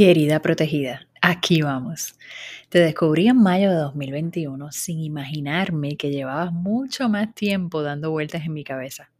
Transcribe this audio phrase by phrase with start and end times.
[0.00, 2.14] Querida protegida, aquí vamos.
[2.70, 8.46] Te descubrí en mayo de 2021 sin imaginarme que llevabas mucho más tiempo dando vueltas
[8.46, 9.10] en mi cabeza.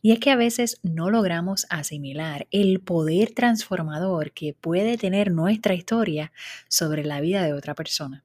[0.00, 5.74] Y es que a veces no logramos asimilar el poder transformador que puede tener nuestra
[5.74, 6.30] historia
[6.68, 8.24] sobre la vida de otra persona.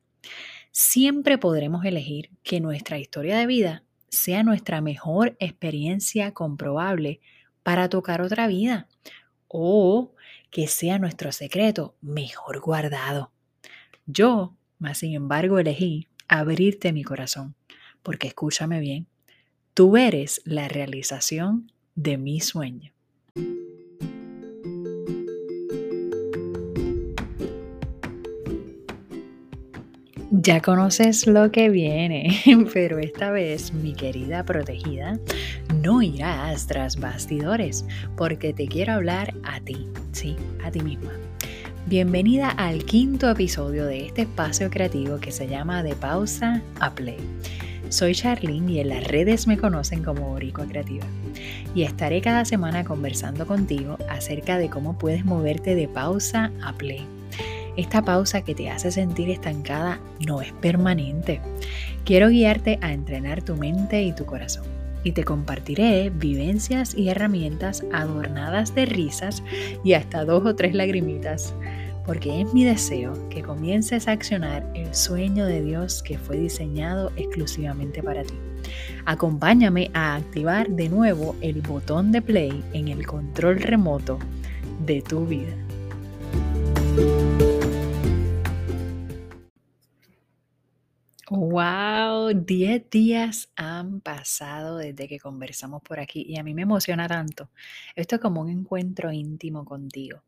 [0.70, 7.22] Siempre podremos elegir que nuestra historia de vida sea nuestra mejor experiencia comprobable
[7.64, 8.88] para tocar otra vida
[9.48, 10.14] o
[10.50, 13.32] que sea nuestro secreto mejor guardado.
[14.06, 17.56] Yo, más sin embargo, elegí abrirte mi corazón,
[18.04, 19.08] porque escúchame bien,
[19.74, 22.92] tú eres la realización de mi sueño.
[30.30, 32.42] Ya conoces lo que viene,
[32.74, 35.20] pero esta vez, mi querida protegida,
[35.88, 37.86] no irás tras bastidores,
[38.18, 41.14] porque te quiero hablar a ti, sí, a ti misma.
[41.86, 47.16] Bienvenida al quinto episodio de este espacio creativo que se llama De Pausa a Play.
[47.88, 51.06] Soy Charlene y en las redes me conocen como Boricua Creativa.
[51.74, 57.08] Y estaré cada semana conversando contigo acerca de cómo puedes moverte de pausa a play.
[57.78, 61.40] Esta pausa que te hace sentir estancada no es permanente.
[62.04, 67.84] Quiero guiarte a entrenar tu mente y tu corazón y te compartiré vivencias y herramientas
[67.92, 69.44] adornadas de risas
[69.84, 71.54] y hasta dos o tres lagrimitas,
[72.06, 77.12] porque es mi deseo que comiences a accionar el sueño de Dios que fue diseñado
[77.18, 78.36] exclusivamente para ti.
[79.06, 84.20] Acompáñame a activar de nuevo el botón de play en el control remoto
[84.86, 85.54] de tu vida.
[92.28, 97.08] Wow, 10 días han pasado desde que conversamos por aquí y a mí me emociona
[97.08, 97.50] tanto.
[97.96, 100.24] Esto es como un encuentro íntimo contigo.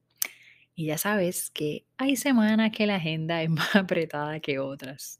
[0.75, 5.19] Y ya sabes que hay semanas que la agenda es más apretada que otras.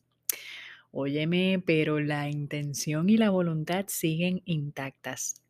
[0.92, 5.42] Óyeme, pero la intención y la voluntad siguen intactas.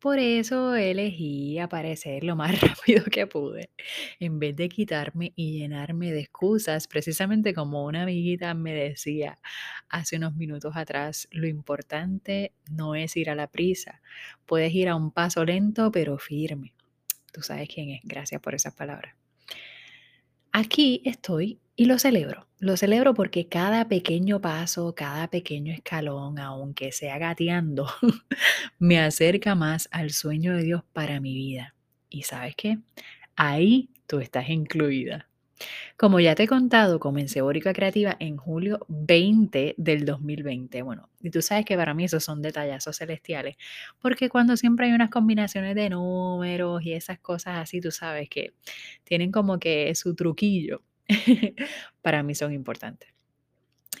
[0.00, 3.70] Por eso elegí aparecer lo más rápido que pude,
[4.18, 9.38] en vez de quitarme y llenarme de excusas, precisamente como una amiguita me decía
[9.90, 14.00] hace unos minutos atrás, lo importante no es ir a la prisa,
[14.46, 16.72] puedes ir a un paso lento pero firme.
[17.30, 19.14] Tú sabes quién es, gracias por esas palabras.
[20.50, 22.46] Aquí estoy y lo celebro.
[22.58, 27.86] Lo celebro porque cada pequeño paso, cada pequeño escalón, aunque sea gateando,
[28.78, 31.74] me acerca más al sueño de Dios para mi vida.
[32.10, 32.80] ¿Y sabes qué?
[33.34, 35.30] Ahí tú estás incluida.
[35.96, 40.82] Como ya te he contado, comencé Bórica Creativa en julio 20 del 2020.
[40.82, 43.56] Bueno, y tú sabes que para mí esos son detallazos celestiales,
[44.02, 48.52] porque cuando siempre hay unas combinaciones de números y esas cosas así, tú sabes que
[49.04, 50.82] tienen como que su truquillo,
[52.02, 53.08] para mí son importantes.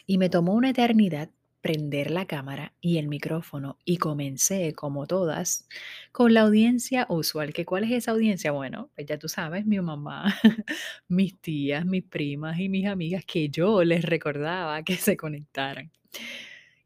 [0.06, 5.68] Y me tomó una eternidad prender la cámara y el micrófono y comencé, como todas,
[6.12, 7.52] con la audiencia usual.
[7.52, 8.52] ¿Que ¿Cuál es esa audiencia?
[8.52, 10.34] Bueno, pues ya tú sabes, mi mamá,
[11.08, 15.90] mis tías, mis primas y mis amigas que yo les recordaba que se conectaran.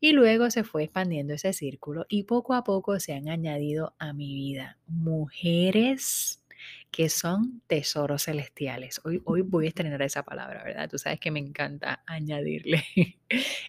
[0.01, 4.13] Y luego se fue expandiendo ese círculo y poco a poco se han añadido a
[4.13, 6.44] mi vida mujeres
[6.91, 9.01] que son tesoros celestiales.
[9.05, 10.89] Hoy, hoy voy a estrenar esa palabra, ¿verdad?
[10.89, 12.85] Tú sabes que me encanta añadirle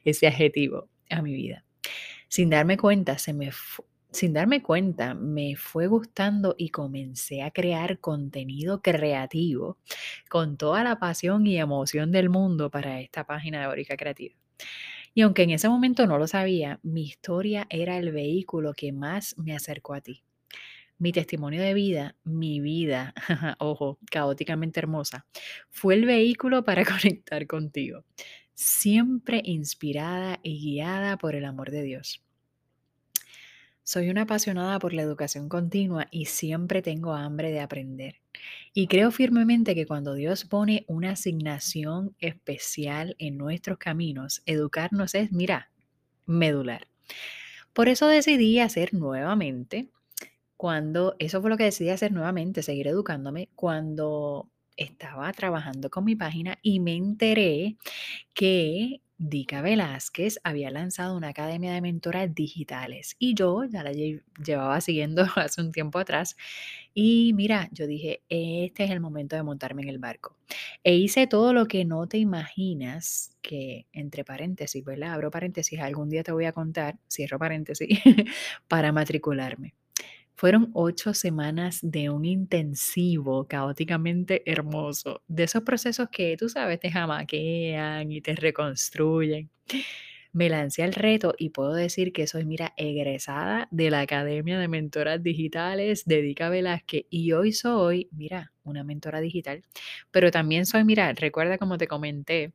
[0.05, 1.63] ese adjetivo a mi vida.
[2.27, 3.51] Sin darme cuenta, se me
[4.15, 9.77] sin darme cuenta, me fue gustando y comencé a crear contenido creativo
[10.29, 14.35] con toda la pasión y emoción del mundo para esta página de Orica Creativa.
[15.13, 19.37] Y aunque en ese momento no lo sabía, mi historia era el vehículo que más
[19.37, 20.23] me acercó a ti.
[20.97, 23.13] Mi testimonio de vida, mi vida,
[23.59, 25.25] ojo, caóticamente hermosa,
[25.69, 28.03] fue el vehículo para conectar contigo
[28.55, 32.23] siempre inspirada y guiada por el amor de Dios.
[33.83, 38.15] Soy una apasionada por la educación continua y siempre tengo hambre de aprender.
[38.73, 45.31] Y creo firmemente que cuando Dios pone una asignación especial en nuestros caminos, educarnos es,
[45.31, 45.69] mira,
[46.25, 46.87] medular.
[47.73, 49.89] Por eso decidí hacer nuevamente,
[50.57, 56.15] cuando, eso fue lo que decidí hacer nuevamente, seguir educándome, cuando estaba trabajando con mi
[56.15, 57.77] página y me enteré
[58.33, 64.81] que Dica Velázquez había lanzado una academia de mentoras digitales y yo ya la llevaba
[64.81, 66.35] siguiendo hace un tiempo atrás
[66.93, 70.37] y mira, yo dije, este es el momento de montarme en el barco.
[70.83, 75.13] E hice todo lo que no te imaginas que, entre paréntesis, ¿verdad?
[75.13, 77.87] Abro paréntesis, algún día te voy a contar, cierro paréntesis,
[78.67, 79.75] para matricularme.
[80.35, 86.91] Fueron ocho semanas de un intensivo, caóticamente hermoso, de esos procesos que tú sabes, te
[86.91, 89.49] jamaquean y te reconstruyen.
[90.33, 94.67] Me lancé al reto y puedo decir que soy, mira, egresada de la Academia de
[94.67, 99.63] Mentoras Digitales de Dica Velázquez y hoy soy, mira, una mentora digital,
[100.11, 102.51] pero también soy, mira, recuerda como te comenté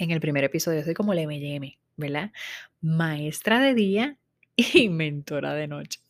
[0.00, 2.32] en el primer episodio, soy como le me ¿verdad?
[2.80, 4.16] Maestra de día
[4.56, 6.00] y mentora de noche.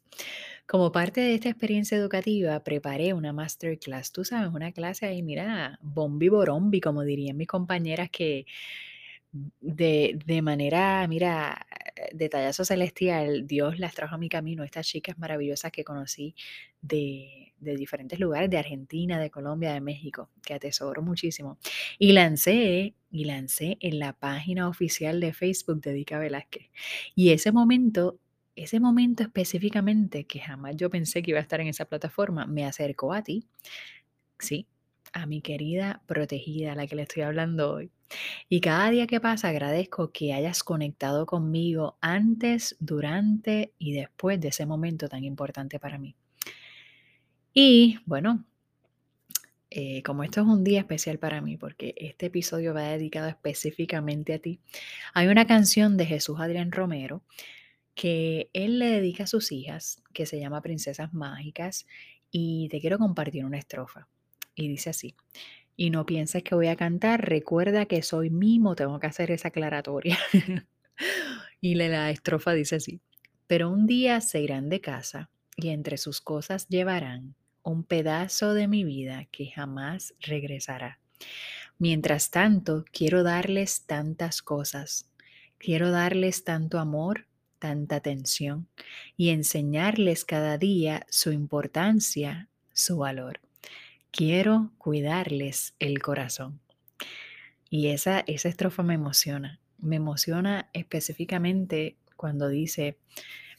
[0.66, 4.12] Como parte de esta experiencia educativa, preparé una masterclass.
[4.12, 8.46] Tú sabes, una clase ahí, mira, bombi borombi, como dirían mis compañeras que
[9.60, 11.66] de, de manera, mira,
[12.12, 16.34] detallazo celestial, Dios las trajo a mi camino, estas chicas maravillosas que conocí
[16.80, 21.58] de, de diferentes lugares, de Argentina, de Colombia, de México, que atesoro muchísimo.
[21.98, 26.70] Y lancé, y lancé en la página oficial de Facebook de Dica Velázquez.
[27.14, 28.18] Y ese momento
[28.56, 32.64] ese momento específicamente, que jamás yo pensé que iba a estar en esa plataforma, me
[32.64, 33.46] acercó a ti,
[34.38, 34.66] sí,
[35.12, 37.90] a mi querida protegida, a la que le estoy hablando hoy.
[38.48, 44.48] Y cada día que pasa agradezco que hayas conectado conmigo antes, durante y después de
[44.48, 46.14] ese momento tan importante para mí.
[47.52, 48.44] Y bueno,
[49.70, 54.34] eh, como esto es un día especial para mí, porque este episodio va dedicado específicamente
[54.34, 54.60] a ti,
[55.12, 57.22] hay una canción de Jesús Adrián Romero
[57.96, 61.86] que él le dedica a sus hijas, que se llama Princesas Mágicas,
[62.30, 64.06] y te quiero compartir una estrofa.
[64.54, 65.16] Y dice así,
[65.76, 69.48] y no pienses que voy a cantar, recuerda que soy mimo, tengo que hacer esa
[69.48, 70.18] aclaratoria.
[71.60, 73.00] y la estrofa dice así,
[73.46, 78.68] pero un día se irán de casa y entre sus cosas llevarán un pedazo de
[78.68, 81.00] mi vida que jamás regresará.
[81.78, 85.10] Mientras tanto, quiero darles tantas cosas,
[85.58, 87.25] quiero darles tanto amor,
[87.58, 88.68] tanta atención
[89.16, 93.40] y enseñarles cada día su importancia, su valor.
[94.10, 96.60] Quiero cuidarles el corazón.
[97.68, 99.60] Y esa, esa estrofa me emociona.
[99.78, 102.96] Me emociona específicamente cuando dice,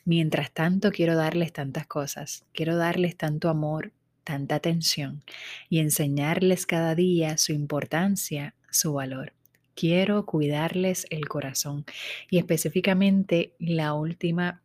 [0.05, 3.91] mientras tanto quiero darles tantas cosas, quiero darles tanto amor,
[4.23, 5.23] tanta atención
[5.69, 9.36] y enseñarles cada día su importancia, su valor.
[9.77, 11.85] Quiero cuidarles el corazón.
[12.31, 14.63] Y específicamente la última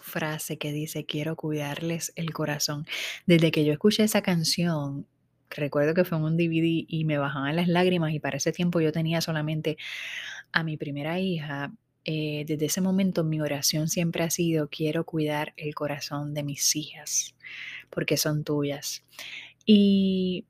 [0.00, 2.86] frase que dice, quiero cuidarles el corazón.
[3.26, 5.08] Desde que yo escuché esa canción,
[5.50, 8.80] recuerdo que fue en un DVD y me bajaban las lágrimas y para ese tiempo
[8.80, 9.76] yo tenía solamente
[10.52, 11.72] a mi primera hija.
[12.04, 16.76] Eh, desde ese momento mi oración siempre ha sido, quiero cuidar el corazón de mis
[16.76, 17.34] hijas,
[17.90, 19.02] porque son tuyas.
[19.66, 20.44] Y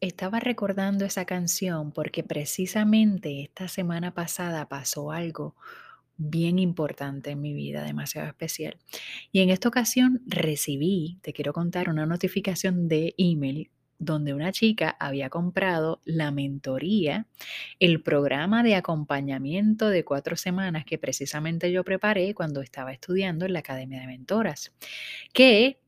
[0.00, 5.56] estaba recordando esa canción porque precisamente esta semana pasada pasó algo
[6.16, 8.76] bien importante en mi vida, demasiado especial.
[9.32, 14.94] Y en esta ocasión recibí, te quiero contar, una notificación de email donde una chica
[15.00, 17.26] había comprado la mentoría,
[17.78, 23.54] el programa de acompañamiento de cuatro semanas que precisamente yo preparé cuando estaba estudiando en
[23.54, 24.74] la Academia de Mentoras,
[25.32, 25.80] que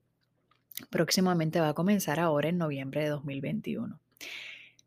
[0.91, 4.01] próximamente va a comenzar ahora en noviembre de 2021.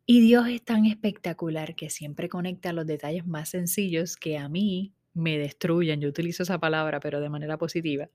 [0.05, 4.93] Y Dios es tan espectacular que siempre conecta los detalles más sencillos que a mí
[5.13, 6.01] me destruyen.
[6.01, 8.09] Yo utilizo esa palabra, pero de manera positiva.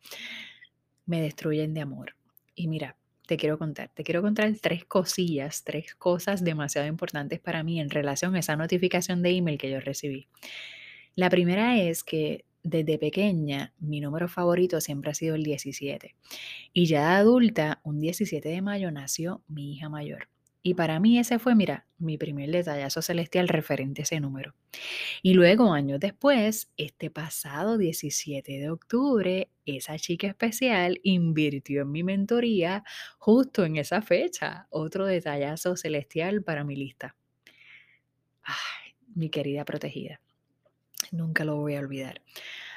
[1.06, 2.16] Me destruyen de amor.
[2.54, 2.96] Y mira,
[3.26, 7.90] te quiero contar, te quiero contar tres cosillas, tres cosas demasiado importantes para mí en
[7.90, 10.28] relación a esa notificación de email que yo recibí.
[11.14, 16.16] La primera es que desde pequeña, mi número favorito siempre ha sido el 17.
[16.72, 20.28] Y ya de adulta, un 17 de mayo nació mi hija mayor.
[20.62, 24.56] Y para mí ese fue, mira, mi primer detallazo celestial referente a ese número.
[25.22, 32.02] Y luego, años después, este pasado 17 de octubre, esa chica especial invirtió en mi
[32.02, 32.82] mentoría
[33.18, 34.66] justo en esa fecha.
[34.70, 37.14] Otro detallazo celestial para mi lista.
[38.42, 40.20] Ay, mi querida protegida.
[41.12, 42.22] Nunca lo voy a olvidar.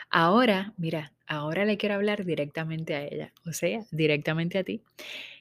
[0.10, 4.82] Ahora, mira, ahora le quiero hablar directamente a ella, o sea, directamente a ti.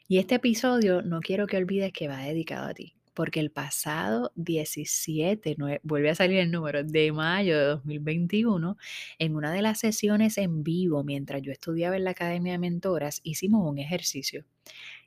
[0.09, 4.33] Y este episodio no quiero que olvides que va dedicado a ti, porque el pasado
[4.37, 8.77] 17, vuelve a salir el número, de mayo de 2021,
[9.19, 13.21] en una de las sesiones en vivo, mientras yo estudiaba en la Academia de Mentoras,
[13.23, 14.45] hicimos un ejercicio.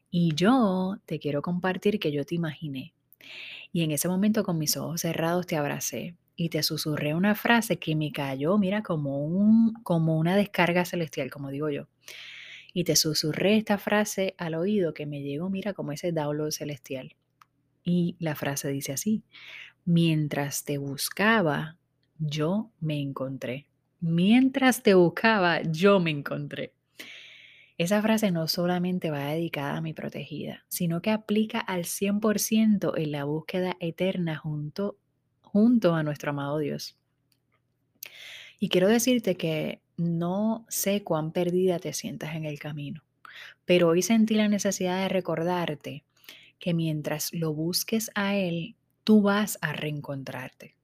[0.10, 2.94] Y yo te quiero compartir que yo te imaginé.
[3.72, 7.78] Y en ese momento con mis ojos cerrados te abracé y te susurré una frase
[7.78, 11.88] que me cayó, mira, como, un, como una descarga celestial, como digo yo.
[12.74, 17.16] Y te susurré esta frase al oído que me llegó, mira, como ese download celestial.
[17.84, 19.24] Y la frase dice así,
[19.86, 21.78] mientras te buscaba,
[22.18, 23.68] yo me encontré.
[24.00, 26.74] Mientras te buscaba, yo me encontré.
[27.78, 33.12] Esa frase no solamente va dedicada a mi protegida, sino que aplica al 100% en
[33.12, 34.98] la búsqueda eterna junto,
[35.52, 36.98] junto a nuestro amado Dios.
[38.60, 43.04] Y quiero decirte que no sé cuán perdida te sientas en el camino,
[43.66, 46.04] pero hoy sentí la necesidad de recordarte
[46.60, 50.76] que mientras lo busques a Él, tú vas a reencontrarte.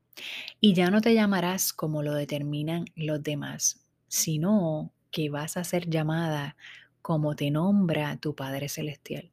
[0.60, 5.90] Y ya no te llamarás como lo determinan los demás, sino que vas a ser
[5.90, 6.58] llamada
[7.02, 9.32] como te nombra tu Padre Celestial.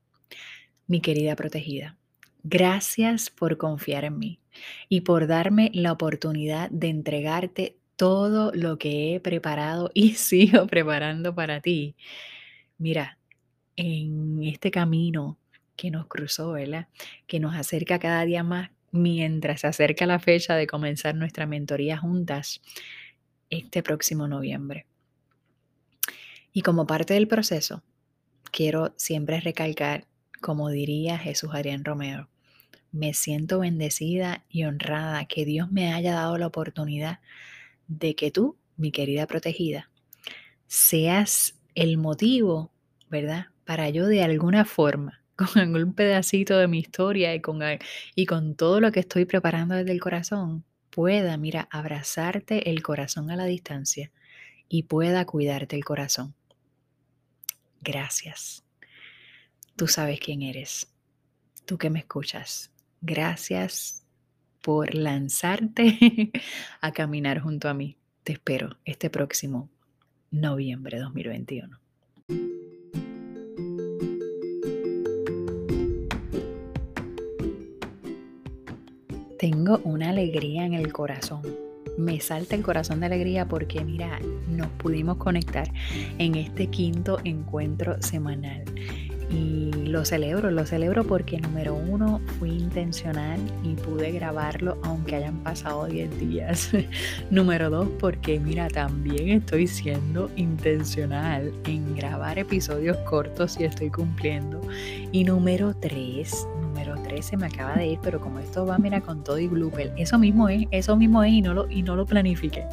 [0.86, 1.96] Mi querida protegida,
[2.44, 4.40] gracias por confiar en mí
[4.88, 11.34] y por darme la oportunidad de entregarte todo lo que he preparado y sigo preparando
[11.34, 11.96] para ti.
[12.78, 13.18] Mira,
[13.76, 15.38] en este camino
[15.74, 16.88] que nos cruzó, ¿verdad?
[17.26, 21.96] Que nos acerca cada día más mientras se acerca la fecha de comenzar nuestra mentoría
[21.98, 22.62] juntas
[23.50, 24.86] este próximo noviembre.
[26.52, 27.82] Y como parte del proceso,
[28.52, 30.06] quiero siempre recalcar,
[30.44, 32.28] como diría Jesús Adrián Romero,
[32.92, 37.20] me siento bendecida y honrada que Dios me haya dado la oportunidad
[37.88, 39.88] de que tú, mi querida protegida,
[40.66, 42.70] seas el motivo,
[43.08, 43.46] ¿verdad?
[43.64, 47.60] Para yo de alguna forma, con algún pedacito de mi historia y con,
[48.14, 53.30] y con todo lo que estoy preparando desde el corazón, pueda, mira, abrazarte el corazón
[53.30, 54.12] a la distancia
[54.68, 56.34] y pueda cuidarte el corazón.
[57.80, 58.62] Gracias.
[59.76, 60.86] Tú sabes quién eres.
[61.64, 62.70] Tú que me escuchas.
[63.00, 64.04] Gracias
[64.60, 66.30] por lanzarte
[66.80, 67.96] a caminar junto a mí.
[68.22, 69.68] Te espero este próximo
[70.30, 71.80] noviembre 2021.
[79.40, 81.64] Tengo una alegría en el corazón
[81.96, 85.70] me salta el corazón de alegría porque mira, nos pudimos conectar
[86.18, 88.64] en este quinto encuentro semanal.
[89.30, 95.38] Y lo celebro, lo celebro porque número uno fui intencional y pude grabarlo aunque hayan
[95.38, 96.70] pasado 10 días.
[97.30, 104.60] número dos porque mira, también estoy siendo intencional en grabar episodios cortos y estoy cumpliendo.
[105.12, 106.46] Y número tres,
[107.14, 110.18] 13 me acaba de ir, pero como esto va, mira, con todo y blooper, eso
[110.18, 112.64] mismo es, eso mismo es y no lo, y no lo planifique.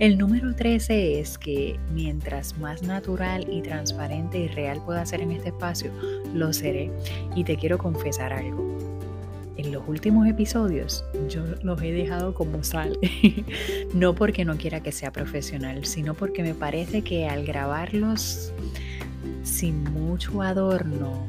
[0.00, 5.30] El número 13 es que mientras más natural y transparente y real pueda ser en
[5.30, 5.92] este espacio,
[6.34, 6.90] lo seré.
[7.36, 8.76] Y te quiero confesar algo.
[9.56, 12.98] En los últimos episodios yo los he dejado como sal,
[13.94, 18.52] no porque no quiera que sea profesional, sino porque me parece que al grabarlos
[19.44, 21.26] sin mucho adorno,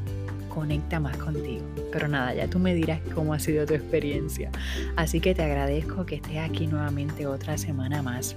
[0.58, 1.64] conecta más contigo.
[1.92, 4.50] Pero nada, ya tú me dirás cómo ha sido tu experiencia.
[4.96, 8.34] Así que te agradezco que estés aquí nuevamente otra semana más.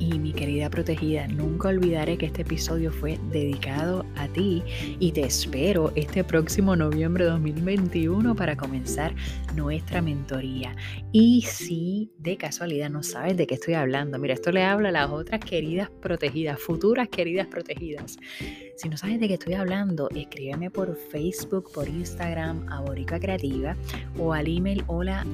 [0.00, 4.64] Y mi querida protegida, nunca olvidaré que este episodio fue dedicado a ti
[4.98, 9.14] y te espero este próximo noviembre de 2021 para comenzar
[9.56, 10.76] nuestra mentoría.
[11.12, 14.92] Y si de casualidad no sabes de qué estoy hablando, mira, esto le habla a
[14.92, 18.18] las otras queridas protegidas, futuras queridas protegidas.
[18.76, 23.74] Si no sabes de qué estoy hablando, escríbeme por Facebook, por Instagram, a Borica Creativa
[24.18, 25.24] o al email hola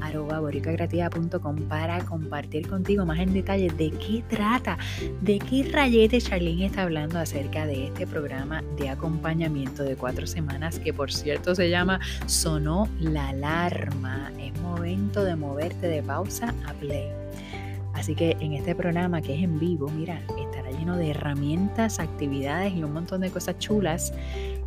[1.69, 4.79] para compartir contigo más en detalle de qué trata,
[5.21, 10.79] de qué rayete Charlene está hablando acerca de este programa de acompañamiento de cuatro semanas
[10.79, 14.12] que por cierto se llama Sonó la alarma.
[14.39, 17.09] Es momento de moverte de pausa a play.
[17.95, 22.73] Así que en este programa que es en vivo, mira, estará lleno de herramientas, actividades
[22.75, 24.13] y un montón de cosas chulas.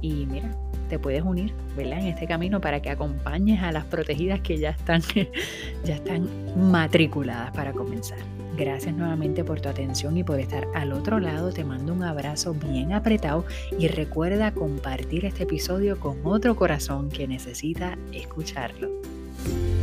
[0.01, 0.51] Y mira,
[0.89, 1.99] te puedes unir, ¿verdad?
[1.99, 5.01] En este camino para que acompañes a las protegidas que ya están,
[5.83, 8.19] ya están matriculadas para comenzar.
[8.57, 11.51] Gracias nuevamente por tu atención y por estar al otro lado.
[11.51, 13.45] Te mando un abrazo bien apretado
[13.77, 19.14] y recuerda compartir este episodio con otro corazón que necesita escucharlo.
[19.45, 19.74] Thank you.